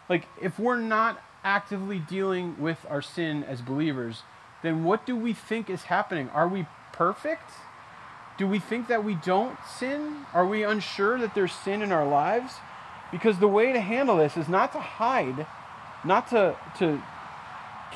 [0.09, 4.23] Like, if we're not actively dealing with our sin as believers,
[4.62, 6.29] then what do we think is happening?
[6.31, 7.51] Are we perfect?
[8.38, 10.27] Do we think that we don't sin?
[10.33, 12.55] Are we unsure that there's sin in our lives?
[13.11, 15.47] Because the way to handle this is not to hide,
[16.05, 17.03] not to, to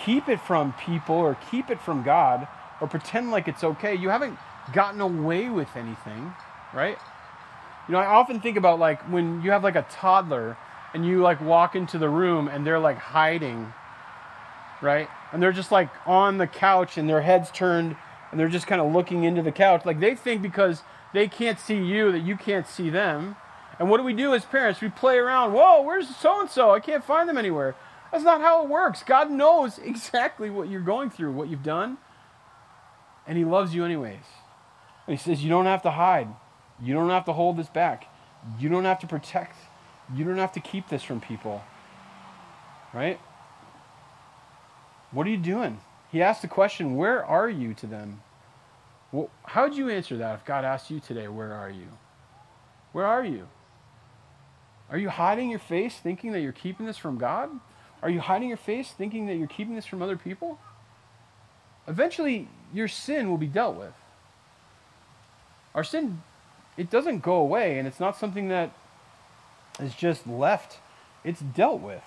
[0.04, 2.46] keep it from people or keep it from God
[2.80, 3.94] or pretend like it's okay.
[3.94, 4.38] You haven't
[4.72, 6.34] gotten away with anything,
[6.74, 6.98] right?
[7.88, 10.56] You know, I often think about like when you have like a toddler
[10.92, 13.72] and you like walk into the room and they're like hiding,
[14.82, 15.08] right?
[15.32, 17.96] And they're just like on the couch and their heads turned
[18.30, 19.84] and they're just kind of looking into the couch.
[19.84, 23.36] Like they think because they can't see you, that you can't see them.
[23.78, 24.80] And what do we do as parents?
[24.80, 25.52] We play around.
[25.52, 26.72] Whoa, where's so and so?
[26.72, 27.74] I can't find them anywhere.
[28.10, 29.02] That's not how it works.
[29.02, 31.98] God knows exactly what you're going through, what you've done,
[33.26, 34.24] and He loves you anyways.
[35.06, 36.28] And He says, You don't have to hide.
[36.82, 38.06] You don't have to hold this back.
[38.58, 39.56] You don't have to protect.
[40.14, 41.64] You don't have to keep this from people.
[42.92, 43.18] Right?
[45.10, 45.80] What are you doing?
[46.16, 48.22] He asked the question, Where are you to them?
[49.12, 51.88] Well, how would you answer that if God asked you today, Where are you?
[52.92, 53.48] Where are you?
[54.88, 57.50] Are you hiding your face thinking that you're keeping this from God?
[58.00, 60.58] Are you hiding your face thinking that you're keeping this from other people?
[61.86, 63.92] Eventually, your sin will be dealt with.
[65.74, 66.22] Our sin,
[66.78, 68.74] it doesn't go away, and it's not something that
[69.78, 70.78] is just left,
[71.24, 72.04] it's dealt with.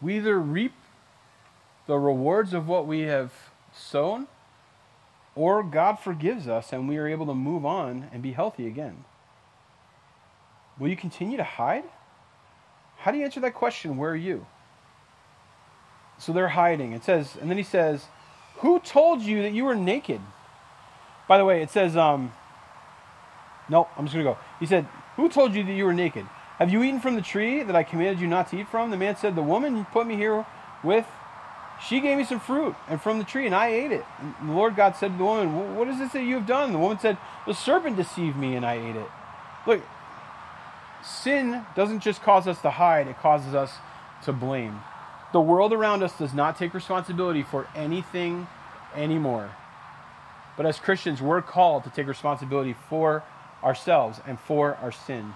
[0.00, 0.74] We either reap
[1.86, 3.32] the rewards of what we have
[3.72, 4.26] sown,
[5.34, 9.04] or God forgives us and we are able to move on and be healthy again.
[10.78, 11.84] Will you continue to hide?
[12.98, 13.96] How do you answer that question?
[13.96, 14.46] Where are you?
[16.18, 16.92] So they're hiding.
[16.92, 18.06] It says, and then he says,
[18.56, 20.20] Who told you that you were naked?
[21.28, 22.32] By the way, it says, um,
[23.68, 24.38] no, I'm just going to go.
[24.60, 26.26] He said, Who told you that you were naked?
[26.58, 28.90] Have you eaten from the tree that I commanded you not to eat from?
[28.90, 30.46] The man said, The woman you put me here
[30.82, 31.06] with,
[31.86, 34.04] she gave me some fruit and from the tree, and I ate it.
[34.20, 36.72] And the Lord God said to the woman, What is this that you have done?
[36.72, 39.08] The woman said, The serpent deceived me, and I ate it.
[39.66, 39.82] Look,
[41.02, 43.72] sin doesn't just cause us to hide, it causes us
[44.24, 44.80] to blame.
[45.32, 48.46] The world around us does not take responsibility for anything
[48.94, 49.50] anymore.
[50.56, 53.24] But as Christians, we're called to take responsibility for
[53.62, 55.34] ourselves and for our sin.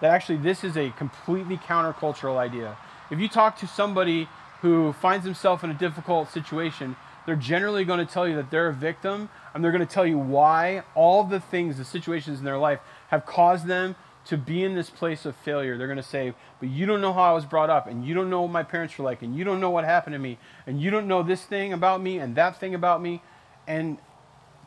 [0.00, 2.76] That actually, this is a completely countercultural idea.
[3.10, 4.28] If you talk to somebody
[4.62, 8.68] who finds himself in a difficult situation, they're generally going to tell you that they're
[8.68, 12.44] a victim and they're going to tell you why all the things, the situations in
[12.44, 13.96] their life have caused them
[14.28, 15.78] to be in this place of failure.
[15.78, 18.14] They're going to say, But you don't know how I was brought up, and you
[18.14, 20.38] don't know what my parents were like, and you don't know what happened to me,
[20.66, 23.22] and you don't know this thing about me and that thing about me.
[23.66, 23.98] And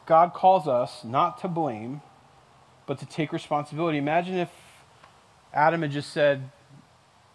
[0.08, 2.02] God calls us not to blame,
[2.88, 3.98] but to take responsibility.
[4.00, 4.50] Imagine if
[5.54, 6.50] Adam had just said,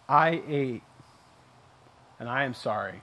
[0.09, 0.83] I ate,
[2.19, 3.01] and I am sorry.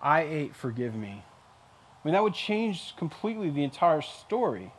[0.00, 1.24] I ate, forgive me.
[2.02, 4.72] I mean, that would change completely the entire story.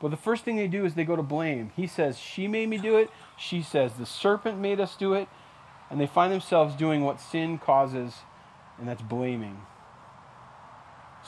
[0.00, 1.70] But the first thing they do is they go to blame.
[1.76, 3.08] He says, She made me do it.
[3.38, 5.28] She says, The serpent made us do it.
[5.90, 8.14] And they find themselves doing what sin causes,
[8.78, 9.60] and that's blaming.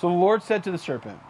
[0.01, 1.21] So the Lord said to the serpent,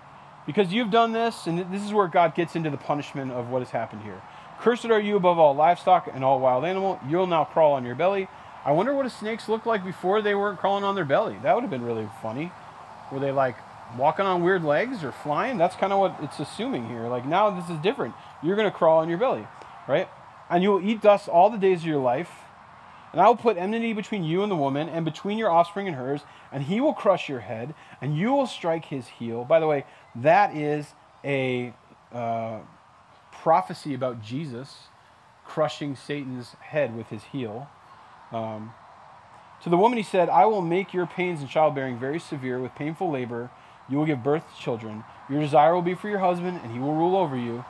[0.47, 3.61] Because you've done this, and this is where God gets into the punishment of what
[3.61, 4.23] has happened here.
[4.61, 6.99] Cursed are you above all livestock and all wild animal.
[7.09, 8.29] You'll now crawl on your belly.
[8.64, 11.37] I wonder what snakes looked like before they weren't crawling on their belly.
[11.42, 12.50] That would have been really funny.
[13.12, 13.57] Were they like
[13.96, 15.59] walking on weird legs or flying.
[15.59, 17.09] That's kind of what it's assuming here.
[17.09, 18.14] Like now this is different.
[18.42, 19.46] You're going to crawl on your belly,
[19.88, 20.09] right?
[20.50, 22.31] And you will eat dust all the days of your life.
[23.12, 25.96] And I will put enmity between you and the woman, and between your offspring and
[25.96, 29.44] hers, and he will crush your head, and you will strike his heel.
[29.44, 29.85] By the way,
[30.16, 31.72] that is a
[32.12, 32.59] uh,
[33.31, 34.88] prophecy about Jesus
[35.46, 37.68] crushing Satan's head with his heel.
[38.35, 38.73] Um,
[39.62, 42.75] to the woman he said, I will make your pains in childbearing very severe with
[42.75, 43.51] painful labor
[43.88, 45.05] you will give birth to children.
[45.29, 47.64] Your desire will be for your husband, and he will rule over you.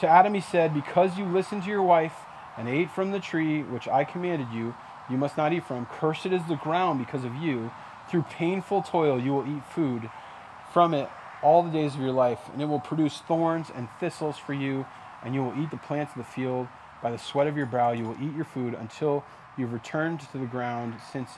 [0.00, 2.14] To Adam he said, Because you listened to your wife
[2.56, 4.74] and ate from the tree which I commanded you,
[5.10, 5.86] you must not eat from.
[5.86, 7.70] Cursed is the ground because of you.
[8.08, 10.10] Through painful toil you will eat food
[10.72, 11.08] from it
[11.42, 14.86] all the days of your life, and it will produce thorns and thistles for you,
[15.22, 16.68] and you will eat the plants of the field.
[17.02, 19.24] By the sweat of your brow you will eat your food until
[19.56, 21.30] you have returned to the ground, since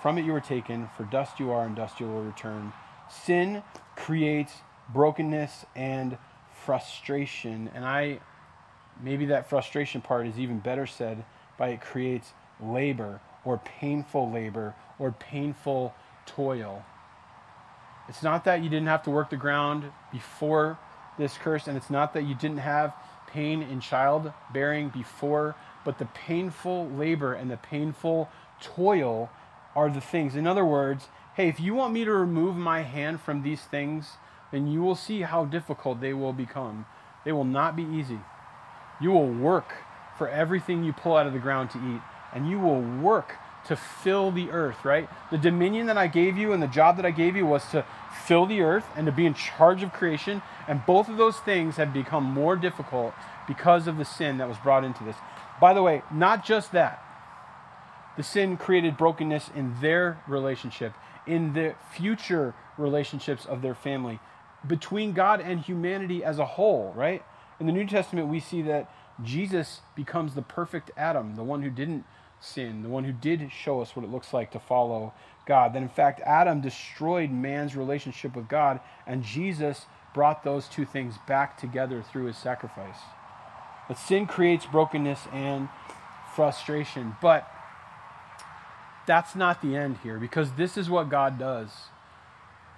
[0.00, 2.72] from it you were taken, for dust you are, and dust you will return.
[3.08, 3.62] Sin
[3.96, 4.52] creates
[4.92, 6.18] brokenness and
[6.64, 7.70] frustration.
[7.74, 8.20] And I,
[9.02, 11.24] maybe that frustration part is even better said
[11.58, 15.94] by it creates labor or painful labor or painful
[16.26, 16.84] toil.
[18.08, 20.78] It's not that you didn't have to work the ground before
[21.18, 22.94] this curse, and it's not that you didn't have
[23.26, 25.54] pain in childbearing before,
[25.84, 28.28] but the painful labor and the painful
[28.60, 29.30] toil
[29.74, 30.36] are the things.
[30.36, 34.12] In other words, hey, if you want me to remove my hand from these things,
[34.52, 36.86] then you will see how difficult they will become.
[37.24, 38.20] They will not be easy.
[39.00, 39.72] You will work
[40.18, 42.00] for everything you pull out of the ground to eat,
[42.34, 45.08] and you will work to fill the earth, right?
[45.30, 47.84] The dominion that I gave you and the job that I gave you was to
[48.26, 51.76] fill the earth and to be in charge of creation, and both of those things
[51.76, 53.14] have become more difficult
[53.46, 55.16] because of the sin that was brought into this.
[55.62, 57.00] By the way, not just that.
[58.16, 60.92] The sin created brokenness in their relationship
[61.24, 64.18] in the future relationships of their family,
[64.66, 67.22] between God and humanity as a whole, right?
[67.60, 68.92] In the New Testament, we see that
[69.22, 72.06] Jesus becomes the perfect Adam, the one who didn't
[72.40, 75.12] sin, the one who did show us what it looks like to follow
[75.46, 75.74] God.
[75.74, 81.14] That in fact, Adam destroyed man's relationship with God, and Jesus brought those two things
[81.28, 82.98] back together through his sacrifice.
[83.88, 85.68] That sin creates brokenness and
[86.34, 87.48] frustration, but
[89.06, 91.70] that's not the end here because this is what God does.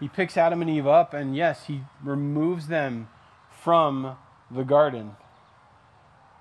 [0.01, 3.09] He picks Adam and Eve up, and yes, he removes them
[3.63, 4.17] from
[4.51, 5.17] the garden.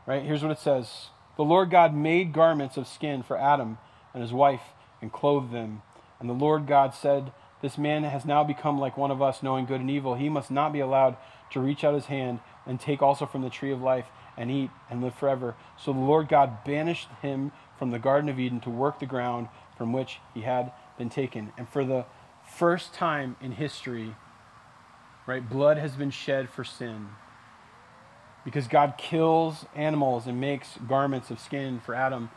[0.05, 0.23] Right?
[0.23, 3.77] Here's what it says The Lord God made garments of skin for Adam
[4.13, 4.63] and his wife
[5.01, 5.81] and clothed them.
[6.19, 9.65] And the Lord God said, This man has now become like one of us, knowing
[9.65, 10.15] good and evil.
[10.15, 11.17] He must not be allowed
[11.51, 14.05] to reach out his hand and take also from the tree of life
[14.37, 15.55] and eat and live forever.
[15.77, 19.49] So the Lord God banished him from the Garden of Eden to work the ground
[19.77, 21.51] from which he had been taken.
[21.57, 22.05] And for the
[22.49, 24.15] first time in history,
[25.25, 27.09] right, blood has been shed for sin.
[28.45, 32.29] Because God kills animals and makes garments of skin for Adam.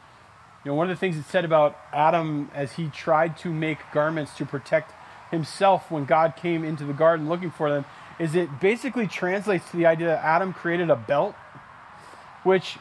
[0.64, 3.78] You know, one of the things it said about Adam as he tried to make
[3.92, 4.92] garments to protect
[5.30, 7.84] himself when God came into the garden looking for them
[8.18, 11.34] is it basically translates to the idea that Adam created a belt,
[12.46, 12.78] which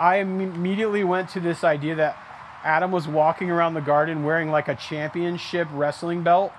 [0.00, 2.18] I immediately went to this idea that
[2.64, 6.52] Adam was walking around the garden wearing like a championship wrestling belt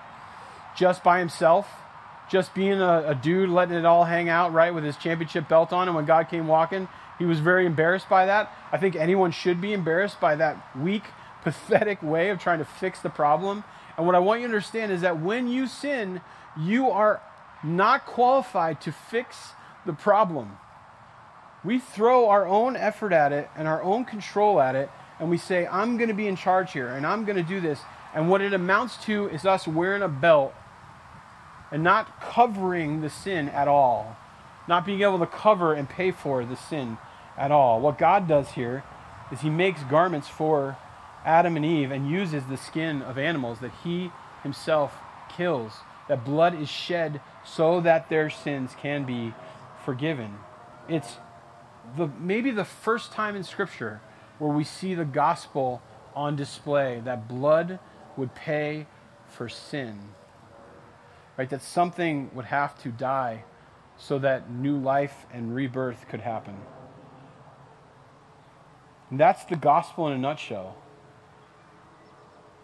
[0.74, 1.68] just by himself,
[2.32, 5.74] just being a, a, dude, letting it all hang out, right, with his championship belt
[5.74, 5.90] on.
[5.90, 6.88] And when God came walking,
[7.20, 8.50] he was very embarrassed by that.
[8.72, 11.04] I think anyone should be embarrassed by that weak,
[11.44, 13.66] pathetic way of trying to fix the problem.
[13.98, 16.22] And what I want you to understand is that when you sin,
[16.58, 17.22] you are
[17.62, 19.52] not qualified to fix
[19.86, 20.58] the problem.
[21.68, 24.90] We throw our own effort at it and our own control at it,
[25.20, 27.60] and we say, I'm going to be in charge here and I'm going to do
[27.60, 27.82] this.
[28.16, 30.54] And what it amounts to is us wearing a belt
[31.70, 34.16] and not covering the sin at all,
[34.70, 37.00] not being able to cover and pay for the sin
[37.38, 37.82] at all.
[37.82, 38.86] What God does here
[39.30, 40.78] is He makes garments for
[41.26, 44.94] Adam and Eve and uses the skin of animals that He Himself
[45.36, 45.74] kills.
[46.08, 49.34] That blood is shed so that their sins can be
[49.84, 50.38] forgiven.
[50.88, 51.18] It's
[51.96, 54.02] the maybe the first time in Scripture
[54.40, 55.82] where we see the gospel
[56.16, 57.80] on display that blood
[58.16, 58.88] would pay
[59.28, 60.00] for sin.
[61.38, 61.50] Right?
[61.50, 63.44] That something would have to die
[63.98, 66.58] so that new life and rebirth could happen.
[69.10, 70.76] And that's the gospel in a nutshell.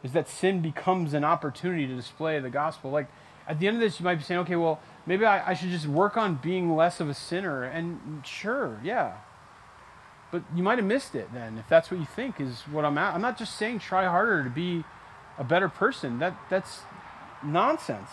[0.03, 2.91] Is that sin becomes an opportunity to display the gospel.
[2.91, 3.07] Like
[3.47, 5.69] at the end of this, you might be saying, okay, well, maybe I, I should
[5.69, 7.63] just work on being less of a sinner.
[7.63, 9.17] And sure, yeah,
[10.31, 12.97] but you might have missed it then if that's what you think is what I'm
[12.97, 13.13] at.
[13.13, 14.83] I'm not just saying try harder to be
[15.37, 16.19] a better person.
[16.19, 16.81] That that's
[17.43, 18.09] nonsense.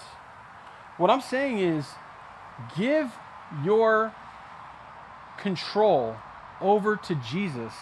[0.99, 1.87] What I'm saying is
[2.77, 3.13] give
[3.65, 4.15] your
[5.39, 6.17] control
[6.61, 7.73] over to Jesus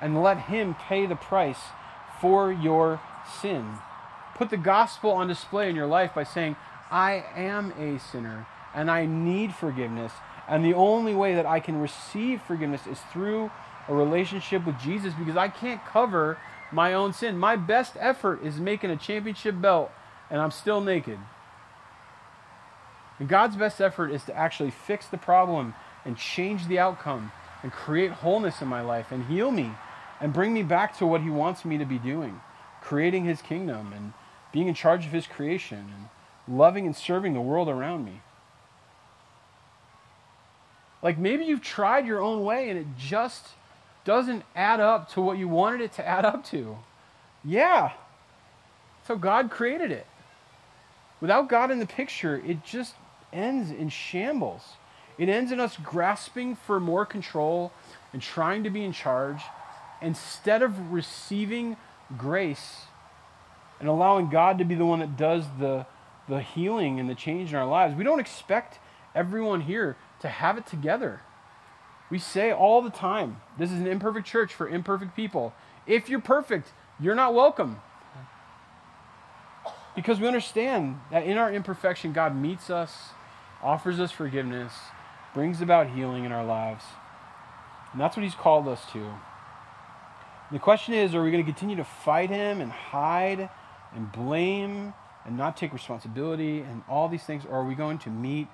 [0.00, 1.58] and let him pay the price
[2.20, 3.00] for your
[3.40, 3.78] sin.
[4.34, 6.56] Put the gospel on display in your life by saying,
[6.90, 10.12] I am a sinner and I need forgiveness.
[10.48, 13.50] And the only way that I can receive forgiveness is through
[13.88, 16.38] a relationship with Jesus because I can't cover
[16.72, 17.38] my own sin.
[17.38, 19.90] My best effort is making a championship belt
[20.30, 21.18] and I'm still naked.
[23.18, 25.74] And God's best effort is to actually fix the problem
[26.04, 27.32] and change the outcome
[27.62, 29.72] and create wholeness in my life and heal me
[30.20, 32.40] and bring me back to what He wants me to be doing
[32.80, 34.12] creating His kingdom and
[34.52, 36.08] being in charge of His creation and
[36.48, 38.20] loving and serving the world around me.
[41.02, 43.48] Like maybe you've tried your own way and it just
[44.04, 46.78] doesn't add up to what you wanted it to add up to.
[47.44, 47.92] Yeah.
[49.06, 50.06] So God created it.
[51.20, 52.94] Without God in the picture, it just
[53.32, 54.62] ends in shambles.
[55.18, 57.72] It ends in us grasping for more control
[58.12, 59.42] and trying to be in charge
[60.00, 61.76] instead of receiving
[62.16, 62.82] grace
[63.80, 65.86] and allowing God to be the one that does the,
[66.28, 67.94] the healing and the change in our lives.
[67.94, 68.78] We don't expect
[69.14, 71.22] everyone here to have it together.
[72.10, 75.52] We say all the time, this is an imperfect church for imperfect people.
[75.86, 77.80] If you're perfect, you're not welcome.
[79.94, 83.10] Because we understand that in our imperfection, God meets us,
[83.62, 84.72] offers us forgiveness,
[85.34, 86.84] brings about healing in our lives.
[87.92, 89.12] And that's what He's called us to.
[90.52, 93.50] the question is are we going to continue to fight Him and hide
[93.94, 94.94] and blame
[95.28, 98.48] and not take responsibility and all these things, or are we going to meet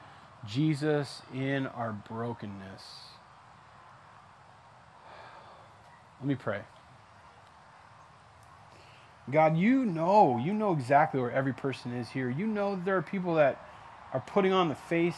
[0.44, 2.82] Jesus in our brokenness?
[6.20, 6.62] Let me pray.
[9.30, 12.28] God, you know, you know exactly where every person is here.
[12.28, 13.64] You know there are people that
[14.12, 15.16] are putting on the face,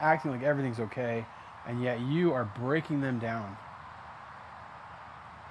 [0.00, 1.26] acting like everything's okay,
[1.68, 3.56] and yet you are breaking them down.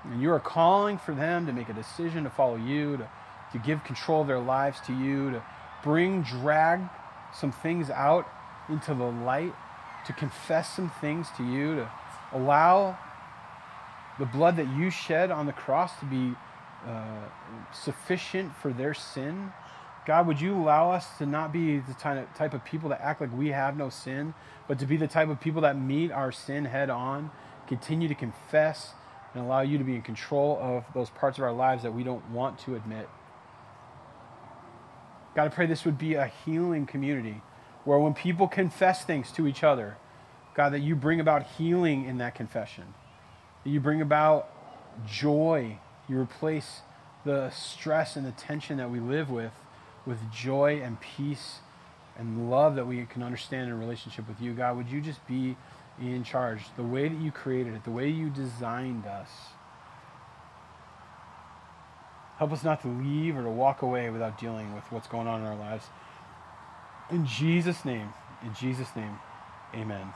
[0.06, 3.10] And you are calling for them to make a decision to follow you, to,
[3.56, 5.44] to give control of their lives to you, to
[5.82, 6.82] bring, drag
[7.34, 8.28] some things out
[8.68, 9.54] into the light,
[10.06, 11.90] to confess some things to you, to
[12.34, 12.98] allow
[14.20, 16.36] the blood that you shed on the cross to be
[16.86, 17.30] uh,
[17.72, 19.54] sufficient for their sin.
[20.06, 23.36] God, would you allow us to not be the type of people that act like
[23.36, 24.34] we have no sin,
[24.68, 27.32] but to be the type of people that meet our sin head on,
[27.68, 28.94] continue to confess,
[29.34, 32.04] and allow you to be in control of those parts of our lives that we
[32.04, 33.08] don't want to admit.
[35.36, 37.42] God, I pray this would be a healing community
[37.84, 39.98] where when people confess things to each other,
[40.56, 42.94] God, that you bring about healing in that confession,
[43.64, 44.50] that you bring about
[45.06, 45.78] joy,
[46.08, 46.82] you replace
[47.26, 49.52] the stress and the tension that we live with
[50.06, 51.60] with joy and peace
[52.18, 54.54] and love that we can understand in relationship with you.
[54.54, 55.58] God, would you just be
[56.00, 59.30] in charge, the way that you created it, the way you designed us.
[62.38, 65.42] Help us not to leave or to walk away without dealing with what's going on
[65.42, 65.86] in our lives.
[67.10, 68.10] In Jesus' name,
[68.44, 69.20] in Jesus' name,
[69.74, 70.14] amen.